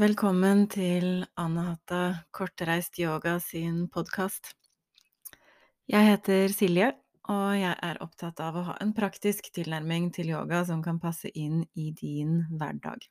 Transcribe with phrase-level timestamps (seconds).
[0.00, 4.54] Velkommen til Anahata Kortreist yoga sin podkast.
[5.92, 6.86] Jeg heter Silje,
[7.28, 11.28] og jeg er opptatt av å ha en praktisk tilnærming til yoga som kan passe
[11.36, 13.04] inn i din hverdag.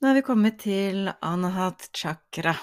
[0.00, 2.56] Nå er vi kommet til Anahat chakra,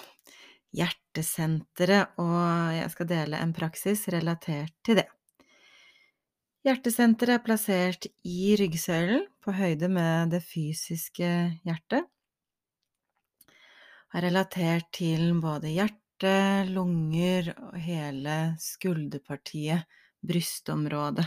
[0.75, 2.41] hjertesenteret, og
[2.75, 5.05] jeg skal dele en praksis relatert til det.
[6.67, 11.31] Hjertesenteret er plassert i ryggsøylen, på høyde med det fysiske
[11.63, 12.11] hjertet.
[14.15, 16.35] Er relatert til både hjerte,
[16.71, 19.83] lunger og hele skulderpartiet,
[20.23, 21.25] brystområdet.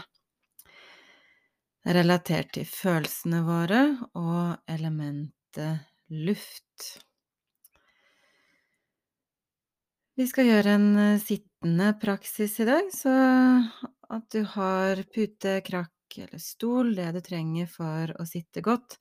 [1.84, 3.82] Det er relatert til følelsene våre
[4.16, 6.86] og elementet luft.
[10.16, 13.12] Vi skal gjøre en eh, sittende praksis i dag, så
[14.16, 18.96] at du har pute, krakk eller stol, det du trenger for å sitte godt,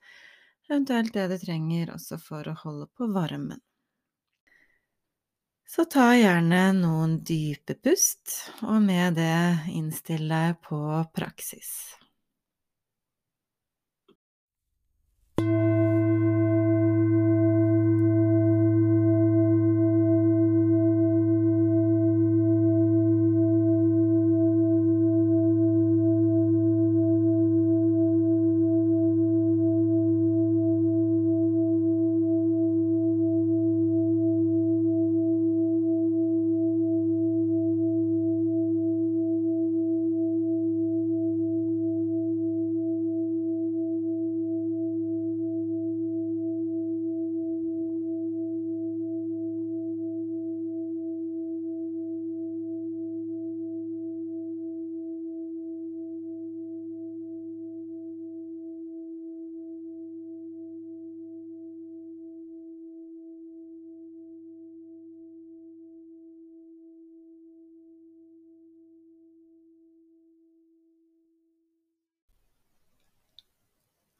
[0.67, 3.63] eventuelt det du trenger også for å holde på varmen.
[5.68, 10.80] Så ta gjerne noen dype pust, og med det innstill deg på
[11.12, 11.72] praksis.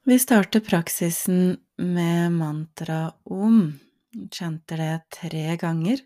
[0.08, 3.78] Vi starter praksisen med mantra om.
[4.32, 5.98] Chanter det tre ganger.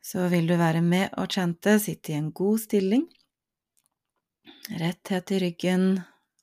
[0.00, 3.04] Så vil du være med og chante, sitte i en god stilling.
[4.80, 5.84] Retthet i ryggen,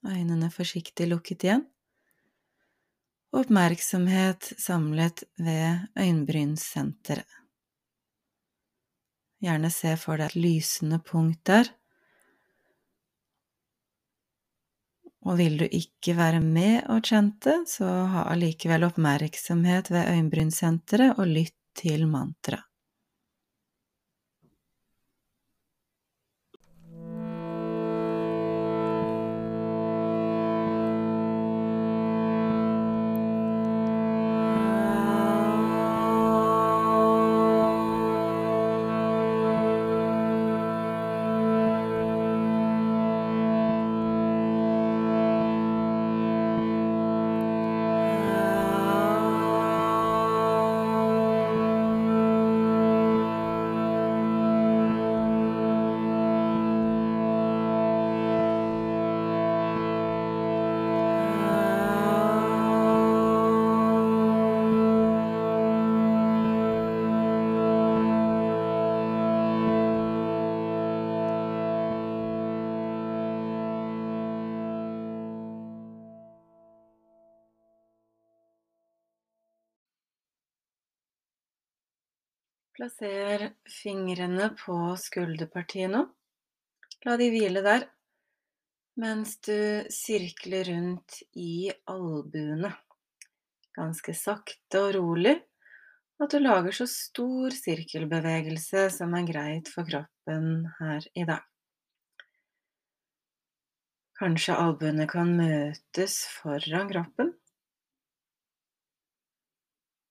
[0.05, 1.65] øynene forsiktig lukket igjen.
[3.33, 7.41] Oppmerksomhet samlet ved øyenbrynsenteret.
[9.41, 11.73] Gjerne se for deg et lysende punkt der
[15.27, 21.27] Og vil du ikke være med og chante, så ha allikevel oppmerksomhet ved øyenbrynsenteret og
[21.27, 22.66] lytt til mantraet.
[82.77, 86.03] Plasser fingrene på skulderpartiet nå.
[87.07, 87.87] La de hvile der,
[89.01, 92.69] mens du sirkler rundt i albuene.
[93.73, 95.33] Ganske sakte og rolig,
[96.21, 101.41] at du lager så stor sirkelbevegelse som er greit for kroppen her i dag.
[104.21, 107.33] Kanskje albuene kan møtes foran kroppen.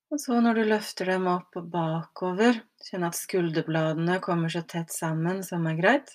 [0.07, 4.93] Og så når du løfter dem opp og bakover, kjenn at skulderbladene kommer så tett
[4.95, 6.13] sammen som er greit.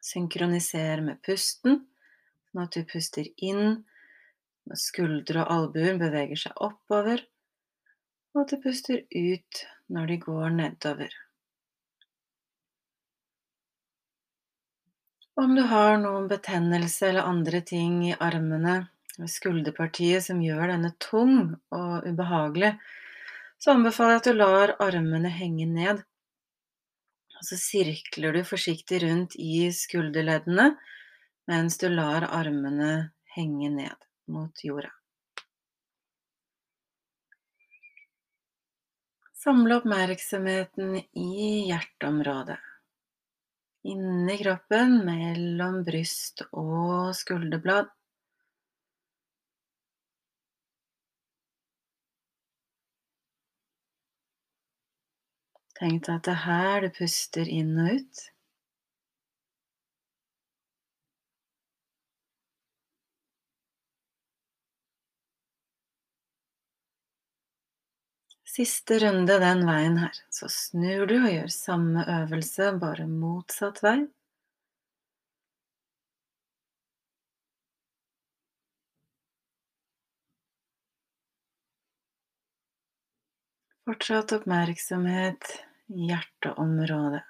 [0.00, 1.82] Synkroniser med pusten,
[2.48, 3.82] sånn at du puster inn
[4.66, 7.20] når skuldre og albuer beveger seg oppover,
[8.32, 9.62] og at du puster ut
[9.92, 11.20] når de går nedover.
[15.36, 18.86] Om du har noen betennelse eller andre ting i armene
[19.24, 22.74] skulderpartiet som gjør denne tung og ubehagelig,
[23.56, 26.02] så anbefaler jeg at du lar armene henge ned.
[27.36, 30.74] Og så sirkler du forsiktig rundt i skulderleddene
[31.48, 32.92] mens du lar armene
[33.36, 34.90] henge ned mot jorda.
[39.46, 42.58] Samle oppmerksomheten i hjerteområdet.
[43.86, 47.92] Inni kroppen, mellom bryst og skulderblad.
[55.78, 58.24] Tenk deg at det er her du puster inn og ut.
[68.56, 70.16] Siste runde den veien her.
[70.32, 73.98] Så snur du og gjør samme øvelse, bare motsatt vei.
[83.86, 85.44] Fortsatt oppmerksomhet
[85.86, 87.22] i hjerteområdet.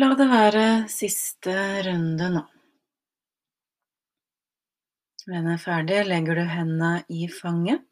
[0.00, 1.52] La det være siste
[1.84, 2.40] runde nå.
[5.26, 7.84] Når den er ferdig, legger du hendene i fanget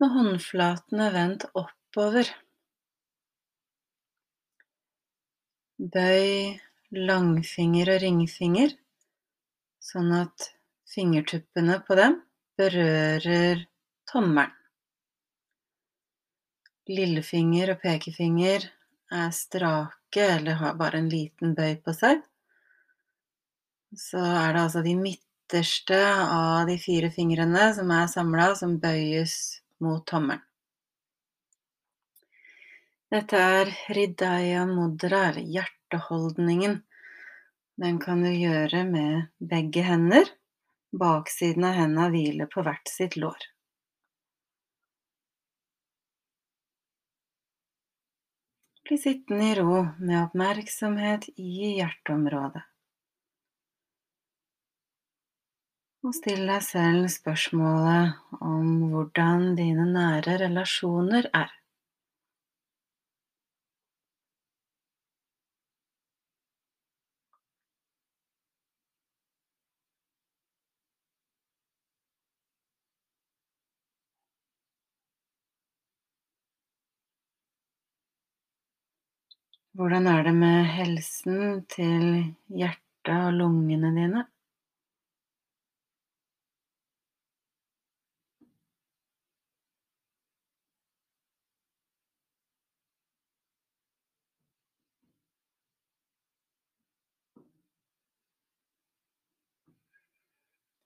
[0.00, 2.30] med håndflatene vendt oppover.
[5.76, 6.56] Bøy
[6.96, 8.72] langfinger og ringfinger,
[9.92, 10.50] sånn at
[10.88, 12.16] fingertuppene på dem
[12.56, 13.66] berører
[14.08, 14.56] tommelen.
[16.88, 18.70] Lillefinger og pekefinger
[19.12, 22.22] er strake eller har bare en liten bøy på seg.
[23.96, 29.34] Så er det altså de midterste av de fire fingrene som er samla, som bøyes
[29.82, 30.42] mot tommelen.
[33.10, 36.76] Dette er hridaya mudra, eller hjerteholdningen.
[37.82, 40.30] Den kan du gjøre med begge hender.
[40.94, 43.50] Baksiden av hendene hviler på hvert sitt lår.
[48.90, 52.62] Bli sittende i ro med oppmerksomhet i hjerteområdet.
[56.02, 61.54] Og still deg selv spørsmålet om hvordan dine nære relasjoner er.
[79.80, 82.02] Hvordan er det med helsen til
[82.52, 84.24] hjertet og lungene dine?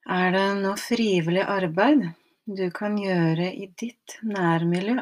[0.07, 2.07] Er det noe frivillig arbeid
[2.47, 5.01] du kan gjøre i ditt nærmiljø?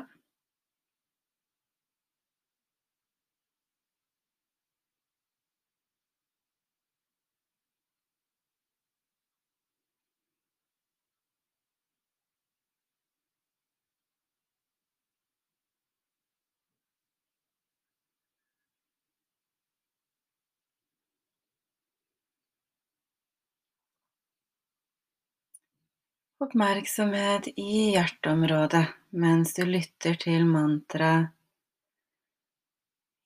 [26.43, 28.87] Oppmerksomhet i hjerteområdet
[29.25, 31.31] mens du lytter til mantraet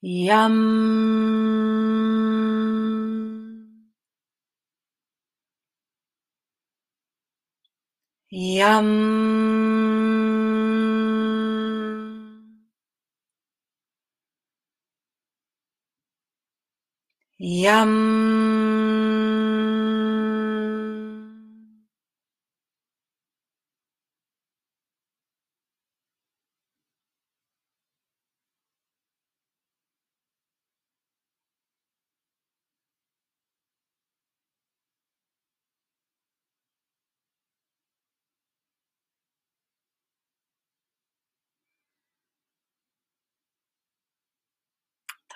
[0.02, 0.56] Yam.
[8.32, 8.86] Yam.
[17.40, 18.75] Yam.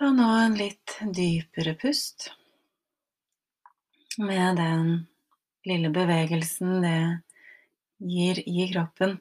[0.00, 2.30] Ta nå en litt dypere pust.
[4.16, 4.86] Med den
[5.68, 7.00] lille bevegelsen det
[8.12, 9.18] gir i kroppen.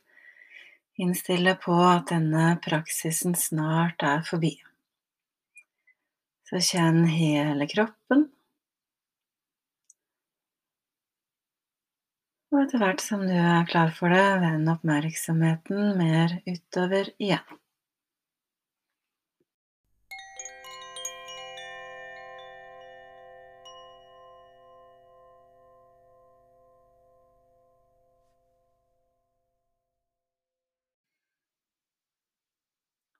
[0.95, 4.53] Innstill deg på at denne praksisen snart er forbi.
[6.48, 8.29] Så kjenn hele kroppen.
[12.55, 17.58] Og etter hvert som du er klar for det, vend oppmerksomheten mer utover igjen.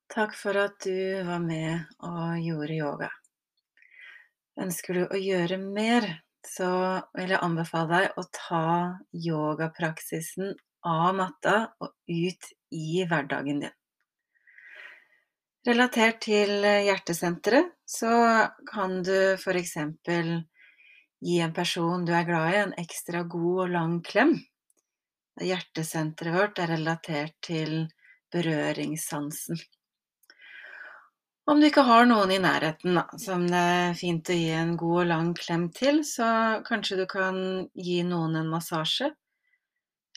[0.10, 3.10] Takk for at du var med og gjorde yoga.
[4.58, 6.08] Ønsker du å gjøre mer,
[6.42, 6.70] så
[7.14, 8.64] vil jeg anbefale deg å ta
[9.14, 10.56] yogapraksisen
[10.90, 13.78] av matta og ut i hverdagen din.
[15.70, 18.18] Relatert til hjertesenteret så
[18.66, 19.78] kan du f.eks.
[21.22, 24.40] gi en person du er glad i, en ekstra god og lang klem.
[25.38, 27.84] Hjertesenteret vårt er relatert til
[28.34, 29.60] berøringssansen.
[31.50, 34.76] Om du ikke har noen i nærheten da, som det er fint å gi en
[34.78, 36.28] god og lang klem til, så
[36.68, 37.40] kanskje du kan
[37.74, 39.08] gi noen en massasje,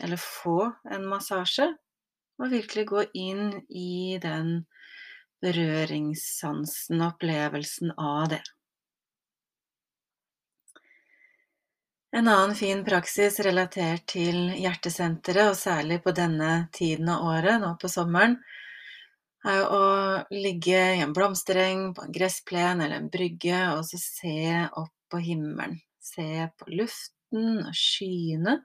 [0.04, 0.58] eller få
[0.92, 1.70] en massasje,
[2.36, 4.66] og virkelig gå inn i den
[5.40, 8.44] berøringssansen og opplevelsen av det.
[12.12, 17.72] En annen fin praksis relatert til hjertesenteret, og særlig på denne tiden av året, nå
[17.80, 18.36] på sommeren,
[19.50, 19.84] er å
[20.30, 24.36] ligge i en blomstereng, på en gressplen eller en brygge, og så se
[24.68, 25.80] opp på himmelen.
[26.02, 28.58] Se på luften og skyene.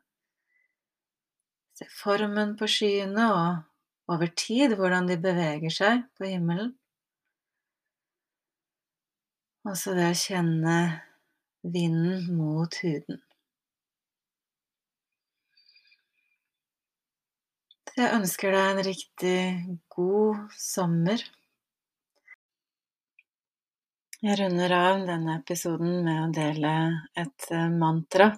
[1.78, 6.72] Se formen på skyene, og over tid hvordan de beveger seg på himmelen.
[9.68, 10.78] Og så det å kjenne
[11.68, 13.20] vinden mot huden.
[17.98, 19.38] Jeg ønsker deg en riktig
[19.90, 21.22] god sommer.
[24.22, 26.74] Jeg runder av denne episoden med å dele
[27.18, 28.30] et eh, mantra.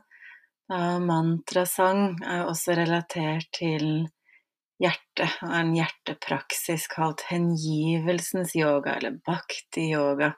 [0.70, 3.86] Mantrasang er også relatert til
[4.80, 10.36] hjertet, og en hjertepraksis kalt hengivelsens yoga, eller bhakti-yoga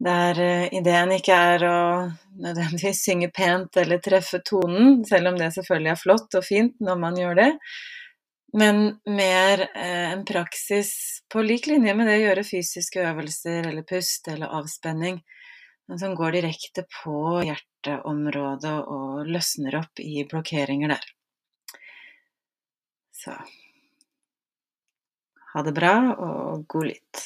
[0.00, 1.78] der eh, ideen ikke er å
[2.40, 7.00] nødvendigvis synge pent eller treffe tonen, selv om det selvfølgelig er flott og fint når
[7.02, 7.50] man gjør det,
[8.56, 10.92] men mer eh, en praksis
[11.30, 15.20] på lik linje med det å gjøre fysiske øvelser eller pust eller avspenning,
[15.90, 21.08] men som går direkte på hjerteområdet og løsner opp i blokkeringer der.
[23.20, 23.34] Så
[25.50, 27.22] ha det bra, og god lytt.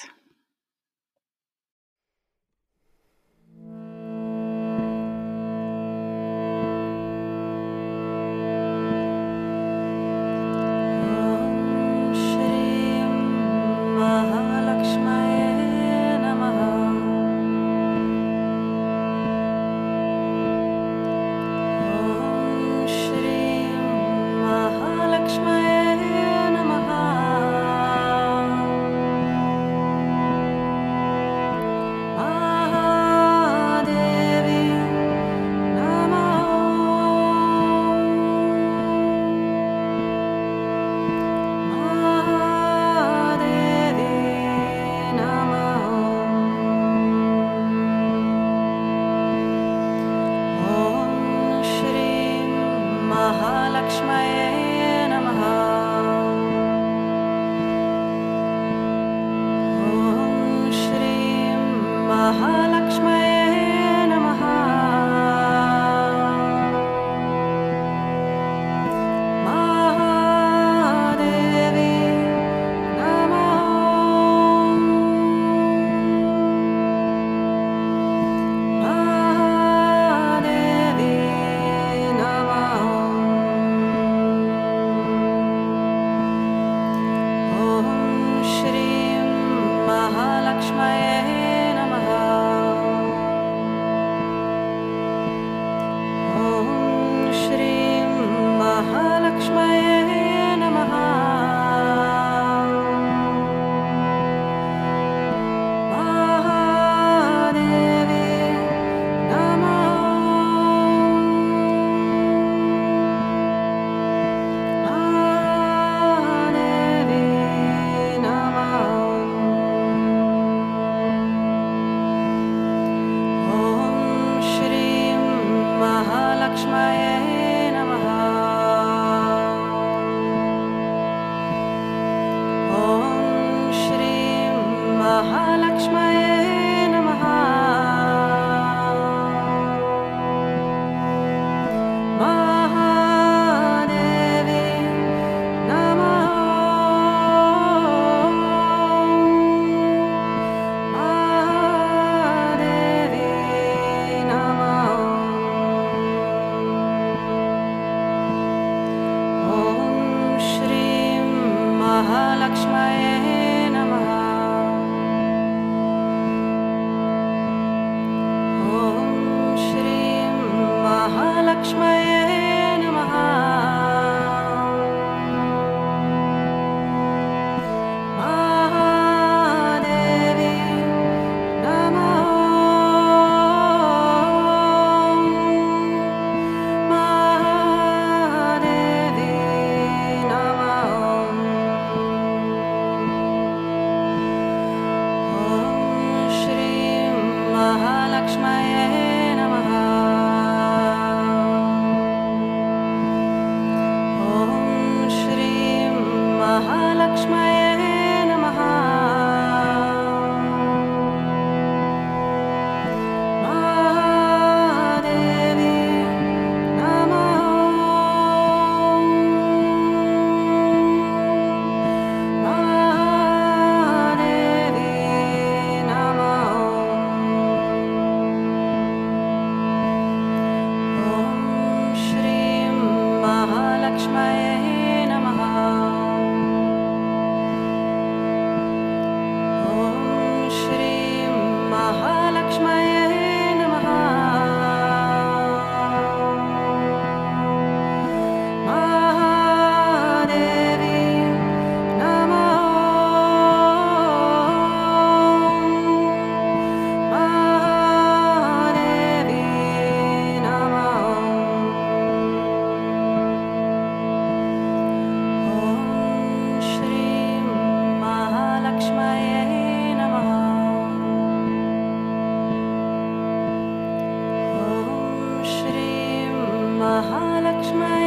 [277.03, 278.04] Ha, Lakshmi.